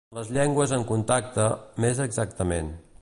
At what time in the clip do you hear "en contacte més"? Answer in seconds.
0.77-2.01